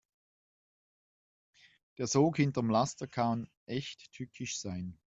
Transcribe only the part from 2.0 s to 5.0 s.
Sog hinterm Laster kann echt tückisch sein.